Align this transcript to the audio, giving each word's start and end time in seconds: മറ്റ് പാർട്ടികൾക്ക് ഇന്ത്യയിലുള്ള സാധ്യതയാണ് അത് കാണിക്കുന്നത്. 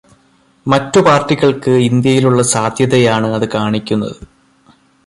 മറ്റ് 0.67 0.99
പാർട്ടികൾക്ക് 0.99 1.73
ഇന്ത്യയിലുള്ള 1.89 2.43
സാധ്യതയാണ് 2.43 3.27
അത് 3.35 3.47
കാണിക്കുന്നത്. 3.49 4.17